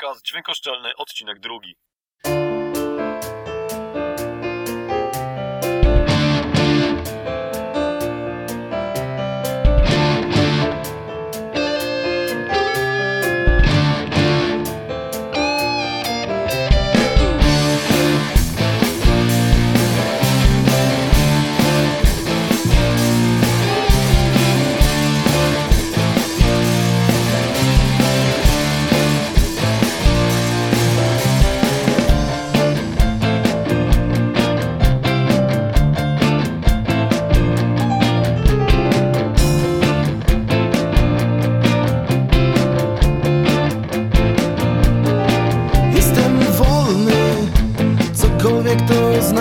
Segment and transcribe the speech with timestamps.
[0.00, 1.76] Podcast Dźwiękoszczelny, odcinek drugi.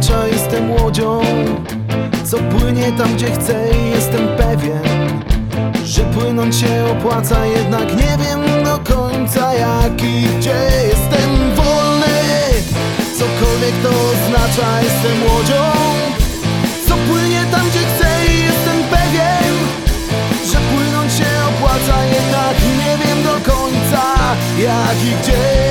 [0.00, 1.20] Oznacza, jestem łodzią,
[2.24, 5.22] co płynie tam gdzie chcę i jestem pewien,
[5.84, 10.56] że płynąć się opłaca, jednak nie wiem do końca jak i gdzie.
[10.88, 12.16] Jestem wolny,
[13.18, 15.62] cokolwiek to oznacza, jestem łodzią,
[16.88, 19.54] co płynie tam gdzie chcę i jestem pewien,
[20.52, 24.02] że płynąć się opłaca, jednak nie wiem do końca
[24.58, 25.69] jak i gdzie.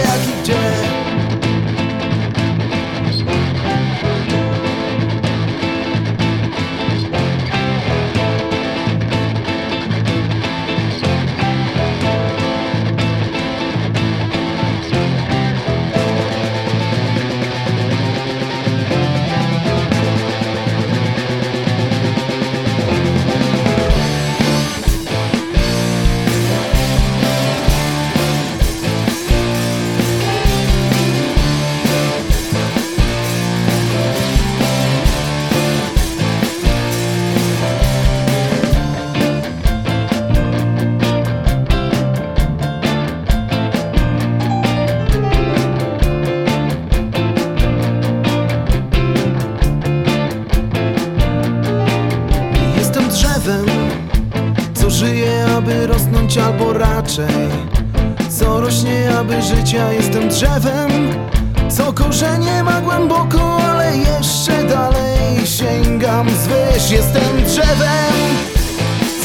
[55.10, 57.50] Co żyje, aby rosnąć albo raczej.
[58.30, 60.90] Co rośnie, aby żyć, ja jestem drzewem.
[61.70, 68.14] Co korzenie ma głęboko, ale jeszcze dalej sięgam zwyż Jestem drzewem,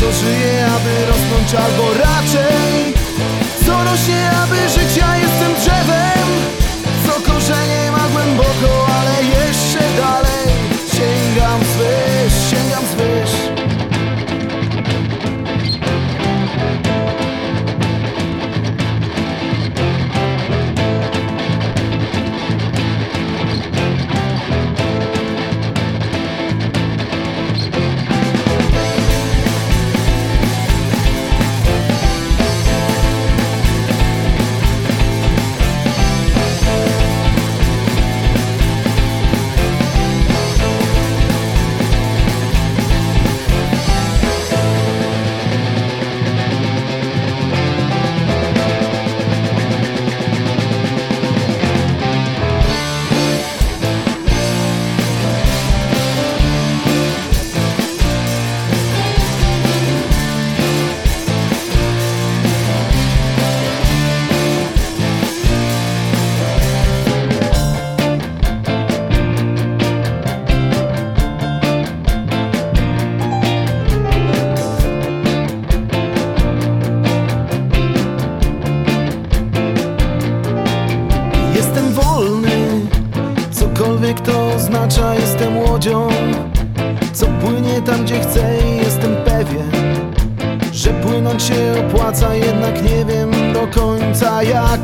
[0.00, 2.94] co żyje, aby rosnąć albo raczej.
[3.66, 5.33] Co rośnie, aby żyć, ja jestem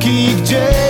[0.01, 0.90] końca jak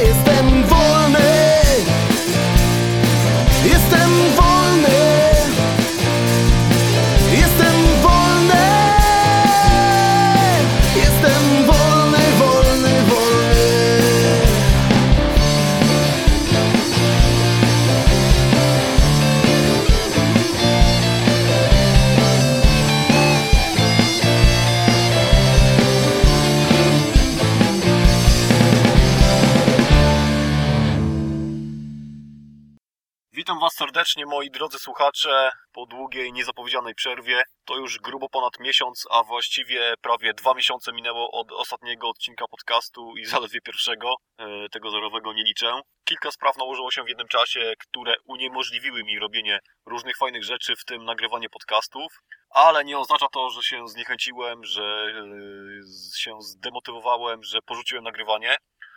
[33.81, 37.43] serdecznie, moi drodzy słuchacze, po długiej, niezapowiedzianej przerwie.
[37.65, 43.17] To już grubo ponad miesiąc, a właściwie prawie dwa miesiące minęło od ostatniego odcinka podcastu
[43.17, 45.81] i zaledwie pierwszego, e, tego zerowego nie liczę.
[46.05, 50.85] Kilka spraw nałożyło się w jednym czasie, które uniemożliwiły mi robienie różnych fajnych rzeczy, w
[50.85, 52.13] tym nagrywanie podcastów.
[52.51, 58.57] Ale nie oznacza to, że się zniechęciłem, że e, się zdemotywowałem, że porzuciłem nagrywanie.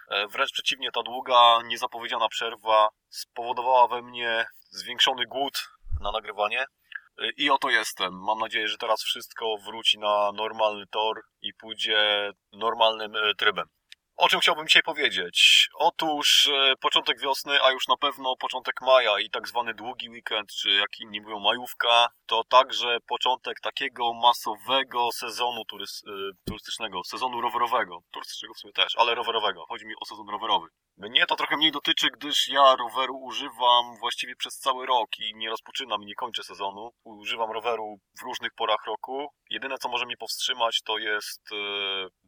[0.10, 5.70] E, Wręcz przeciwnie, ta długa, niezapowiedziana przerwa spowodowała we mnie zwiększony głód
[6.02, 6.62] na nagrywanie.
[6.62, 8.14] E, I oto jestem.
[8.14, 13.66] Mam nadzieję, że teraz wszystko wróci na normalny tor i pójdzie normalnym e, trybem.
[14.16, 15.70] O czym chciałbym dzisiaj powiedzieć?
[15.76, 20.50] Otóż e, początek wiosny, a już na pewno początek maja i tak zwany długi weekend,
[20.52, 26.12] czy jak inni mówią majówka, to także początek takiego masowego sezonu turys, e,
[26.48, 28.00] turystycznego, sezonu rowerowego.
[28.12, 29.66] Turystycznego w sumie też, ale rowerowego.
[29.70, 30.68] Chodzi mi o sezon rowerowy.
[30.98, 35.50] Mnie to trochę mniej dotyczy, gdyż ja roweru używam właściwie przez cały rok i nie
[35.50, 36.92] rozpoczynam i nie kończę sezonu.
[37.04, 39.28] Używam roweru w różnych porach roku.
[39.50, 41.56] Jedyne co może mnie powstrzymać to jest e,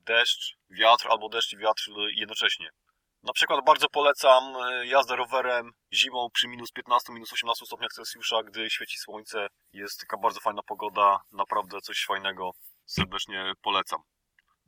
[0.07, 2.69] deszcz, wiatr albo deszcz i wiatr jednocześnie.
[3.23, 8.43] Na przykład bardzo polecam e, jazdę rowerem zimą przy minus 15, minus 18 stopniach Celsjusza,
[8.43, 9.47] gdy świeci słońce.
[9.73, 12.51] Jest taka bardzo fajna pogoda, naprawdę coś fajnego.
[12.85, 13.99] Serdecznie polecam.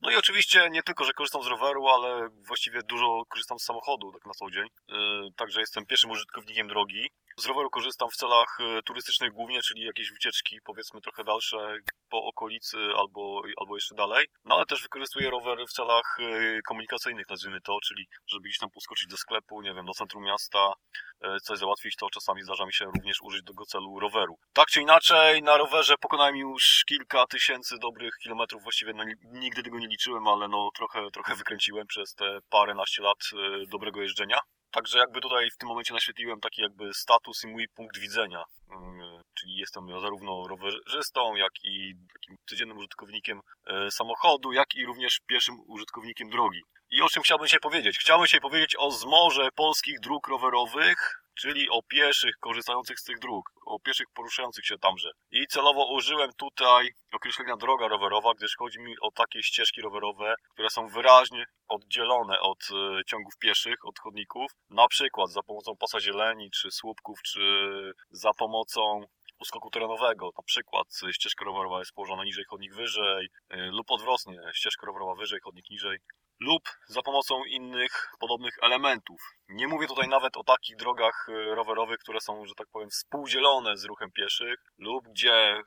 [0.02, 4.12] No i oczywiście nie tylko, że korzystam z roweru, ale właściwie dużo korzystam z samochodu
[4.12, 4.68] tak na co dzień.
[4.88, 7.10] Yy, Także jestem pierwszym użytkownikiem drogi.
[7.40, 11.78] Z roweru korzystam w celach e, turystycznych głównie, czyli jakieś wycieczki powiedzmy trochę dalsze
[12.10, 14.28] po okolicy albo, albo jeszcze dalej.
[14.46, 18.70] No ale też wykorzystuję rower w celach e, komunikacyjnych, nazwijmy to, czyli żeby gdzieś tam
[18.70, 20.74] poskoczyć do sklepu, nie wiem, do centrum miasta,
[21.22, 24.38] e, coś załatwić, to czasami zdarza mi się również użyć do tego celu roweru.
[24.54, 29.80] Tak czy inaczej, na rowerze pokonałem już kilka tysięcy dobrych kilometrów, właściwie no, nigdy tego
[29.80, 34.40] nie liczyłem, ale no trochę, trochę wykręciłem przez te paręnaście lat e, dobrego jeżdżenia.
[34.78, 38.44] Także jakby tutaj w tym momencie naświetliłem taki jakby status i mój punkt widzenia.
[38.70, 45.20] Mm, Czyli jestem zarówno rowerzystą, jak i takim codziennym użytkownikiem e, samochodu, jak i również
[45.28, 46.62] pierwszym użytkownikiem drogi.
[46.92, 47.98] I o czym chciałbym się powiedzieć?
[48.00, 53.52] Chciałbym się powiedzieć o zmorze polskich dróg rowerowych, czyli o pieszych korzystających z tych dróg,
[53.66, 55.12] o pieszych poruszających się tamże.
[55.32, 60.70] I celowo użyłem tutaj określenia droga rowerowa, gdyż chodzi mi o takie ścieżki rowerowe, które
[60.70, 66.52] są wyraźnie oddzielone od e, ciągów pieszych, od chodników, na przykład za pomocą pasa zieleni,
[66.52, 67.42] czy słupków, czy
[68.12, 69.02] za pomocą
[69.40, 70.32] uskoku terenowego.
[70.38, 75.40] Na przykład ścieżka rowerowa jest położona niżej, chodnik wyżej, e, lub odwrotnie, ścieżka rowerowa wyżej,
[75.44, 75.98] chodnik niżej
[76.40, 79.22] lub za pomocą innych podobnych elementów.
[79.50, 83.78] Nie mówię tutaj nawet o takich drogach e, rowerowych, które są, że tak powiem, współdzielone
[83.78, 85.64] z ruchem pieszych, lub gdzie e,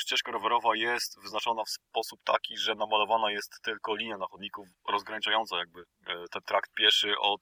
[0.00, 5.58] ścieżka rowerowa jest wyznaczona w sposób taki, że namalowana jest tylko linia na chodniku rozgraniczająca
[5.58, 7.40] jakby e, ten trakt pieszy od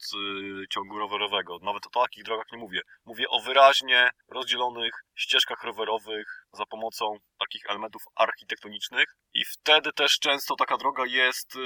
[0.70, 1.58] ciągu rowerowego.
[1.62, 2.80] Nawet o takich drogach nie mówię.
[3.04, 10.56] Mówię o wyraźnie rozdzielonych ścieżkach rowerowych za pomocą takich elementów architektonicznych i wtedy też często
[10.56, 11.56] taka droga jest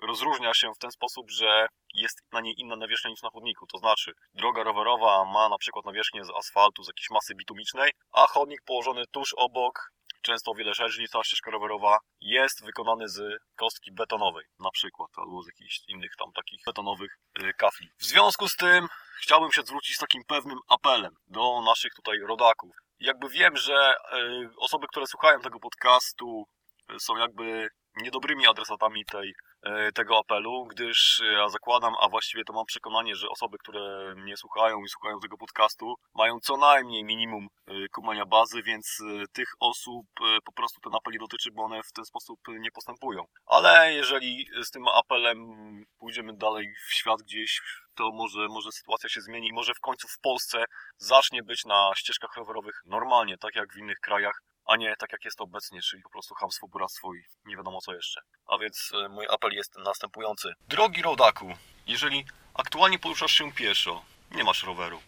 [0.00, 3.66] rozróżnia się w ten sposób, że jest na niej inna nawierzchnia niż na chodniku.
[3.66, 8.26] To znaczy, droga rowerowa ma na przykład nawierzchnię z asfaltu, z jakiejś masy bitumicznej, a
[8.26, 13.38] chodnik położony tuż obok, często o wiele szerszy niż ta ścieżka rowerowa, jest wykonany z
[13.56, 17.88] kostki betonowej, na przykład, albo z jakichś innych tam takich betonowych y, kafli.
[17.98, 18.88] W związku z tym
[19.22, 22.76] chciałbym się zwrócić z takim pewnym apelem do naszych tutaj rodaków.
[22.98, 26.44] Jakby wiem, że y, osoby, które słuchają tego podcastu,
[26.90, 29.34] y, są jakby niedobrymi adresatami tej,
[29.94, 34.84] tego apelu, gdyż ja zakładam, a właściwie to mam przekonanie, że osoby, które mnie słuchają
[34.84, 40.06] i słuchają tego podcastu, mają co najmniej minimum e, kumania bazy, więc e, tych osób
[40.44, 43.24] po prostu ten apel nie dotyczy, bo one w ten sposób nie postępują.
[43.46, 45.38] Ale jeżeli z tym apelem
[45.98, 47.60] pójdziemy dalej w świat gdzieś,
[47.94, 50.64] to może, może sytuacja się zmieni i może w końcu w Polsce
[50.96, 55.24] zacznie być na ścieżkach rowerowych normalnie, tak jak w innych krajach, a nie tak jak
[55.24, 58.20] jest obecnie, czyli po prostu hamstwo, buractwo i nie wiadomo co jeszcze.
[58.46, 60.52] A więc e, mój apel jest następujący.
[60.68, 61.52] Drogi rodaku,
[61.86, 65.02] jeżeli aktualnie poruszasz się pieszo, nie masz roweru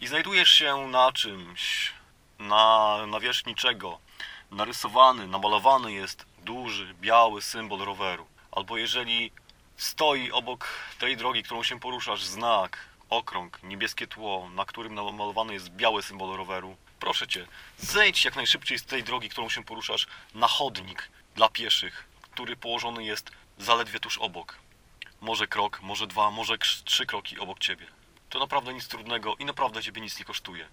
[0.00, 1.92] i znajdujesz się na czymś,
[2.38, 3.98] na nawierzchni czego
[4.50, 9.32] narysowany, namalowany jest duży, biały symbol roweru, albo jeżeli
[9.76, 12.78] stoi obok tej drogi, którą się poruszasz, znak,
[13.10, 17.46] okrąg, niebieskie tło, na którym namalowany jest biały symbol roweru, Proszę cię,
[17.78, 23.04] zejdź jak najszybciej z tej drogi, którą się poruszasz, na chodnik dla pieszych, który położony
[23.04, 24.56] jest zaledwie tuż obok.
[25.20, 27.86] Może krok, może dwa, może trzy kroki obok ciebie.
[28.30, 30.68] To naprawdę nic trudnego i naprawdę ciebie nic nie kosztuje.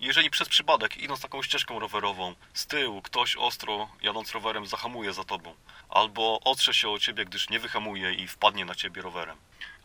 [0.00, 5.24] Jeżeli przez przypadek, idąc taką ścieżką rowerową, z tyłu ktoś ostro jadąc rowerem zahamuje za
[5.24, 5.54] tobą,
[5.88, 9.36] albo otrze się o ciebie, gdyż nie wyhamuje i wpadnie na ciebie rowerem,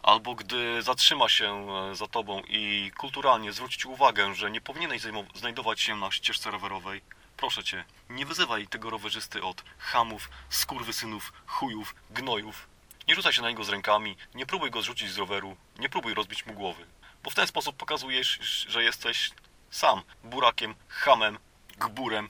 [0.03, 5.01] albo gdy zatrzyma się e, za tobą i kulturalnie zwróci ci uwagę, że nie powinieneś
[5.35, 7.01] znajdować się na ścieżce rowerowej,
[7.37, 12.67] proszę cię, nie wyzywaj tego rowerzysty od hamów, skurwysynów, chujów, gnojów.
[13.07, 16.13] Nie rzucaj się na niego z rękami, nie próbuj go zrzucić z roweru, nie próbuj
[16.13, 16.85] rozbić mu głowy.
[17.25, 19.31] Bo w ten sposób pokazujesz, że jesteś
[19.69, 21.37] sam burakiem, hamem,
[21.77, 22.29] gburem,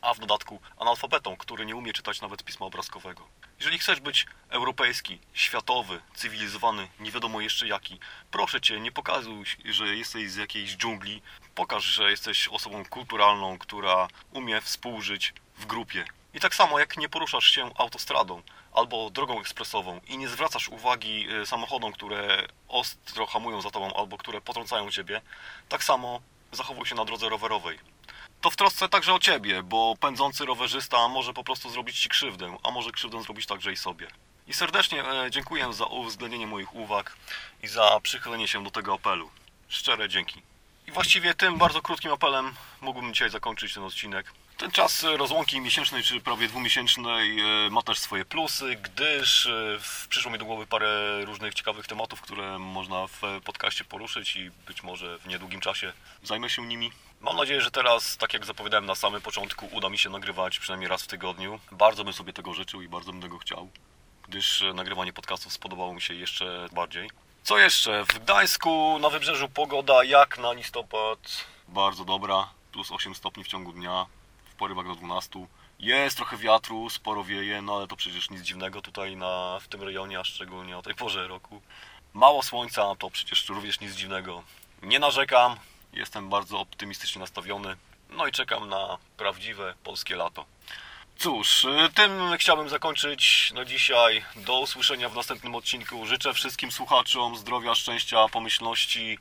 [0.00, 3.28] a w dodatku analfabetą, który nie umie czytać nawet pisma obrazkowego.
[3.58, 7.98] Jeżeli chcesz być europejski, światowy, cywilizowany, nie wiadomo jeszcze jaki,
[8.30, 11.22] proszę cię, nie pokazuj, że jesteś z jakiejś dżungli.
[11.54, 16.04] Pokaż, że jesteś osobą kulturalną, która umie współżyć w grupie.
[16.34, 21.26] I tak samo jak nie poruszasz się autostradą albo drogą ekspresową i nie zwracasz uwagi
[21.42, 25.20] y, samochodom, które ostro hamują za tobą albo które potrącają ciebie,
[25.68, 26.20] tak samo
[26.52, 27.78] zachowuj się na drodze rowerowej.
[28.40, 32.56] To w trosce także o ciebie, bo pędzący rowerzysta może po prostu zrobić ci krzywdę,
[32.62, 34.08] a może krzywdę zrobić także i sobie.
[34.46, 37.16] I serdecznie e, dziękuję za uwzględnienie moich uwag
[37.62, 39.30] i za przychylenie się do tego apelu.
[39.68, 40.42] Szczere dzięki.
[40.86, 44.32] I właściwie tym bardzo krótkim apelem mógłbym dzisiaj zakończyć ten odcinek.
[44.56, 49.78] Ten czas rozłąki miesięcznej czy prawie dwumiesięcznej e, ma też swoje plusy, gdyż e,
[50.08, 54.82] przyszło mi do głowy parę różnych ciekawych tematów, które można w podcaście poruszyć i być
[54.82, 55.92] może w niedługim czasie
[56.22, 56.92] zajmę się nimi.
[57.20, 60.88] Mam nadzieję, że teraz, tak jak zapowiadałem na samym początku, uda mi się nagrywać przynajmniej
[60.88, 61.60] raz w tygodniu.
[61.72, 63.68] Bardzo bym sobie tego życzył i bardzo bym tego chciał,
[64.28, 67.10] gdyż e, nagrywanie podcastów spodobało mi się jeszcze bardziej.
[67.42, 68.04] Co jeszcze?
[68.04, 71.44] W Gdańsku na wybrzeżu pogoda jak na listopad.
[71.68, 74.06] Bardzo dobra, plus 8 stopni w ciągu dnia,
[74.62, 75.46] porywach do 12.
[75.78, 79.82] Jest trochę wiatru, sporo wieje, no ale to przecież nic dziwnego tutaj na, w tym
[79.82, 81.62] rejonie, a szczególnie o tej porze roku.
[82.12, 84.42] Mało słońca, to przecież również nic dziwnego.
[84.82, 85.56] Nie narzekam,
[85.92, 87.76] jestem bardzo optymistycznie nastawiony,
[88.10, 90.44] no i czekam na prawdziwe polskie lato.
[91.16, 94.24] Cóż, y, tym chciałbym zakończyć na dzisiaj.
[94.36, 96.06] Do usłyszenia w następnym odcinku.
[96.06, 99.18] Życzę wszystkim słuchaczom zdrowia, szczęścia, pomyślności,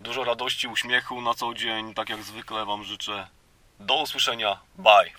[0.00, 1.94] dużo radości, uśmiechu na co dzień.
[1.94, 3.28] Tak jak zwykle Wam życzę.
[3.80, 4.58] Do usłyszenia.
[4.78, 5.10] Bye.